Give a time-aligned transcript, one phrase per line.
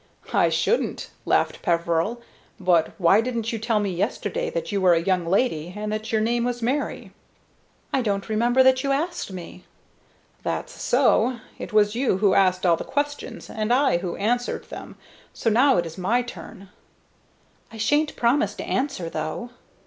[0.33, 2.23] "I shouldn't," laughed Peveril;
[2.59, 6.11] "but why didn't you tell me yesterday that you were a young lady, and that
[6.11, 7.11] your name was Mary?"
[7.93, 9.63] "I don't remember that you asked me."
[10.41, 11.37] "That's so.
[11.59, 14.97] It was you who asked all the questions and I who answered them.
[15.35, 16.69] So now it is my turn."
[17.71, 19.51] "I sha'n't promise to answer, though."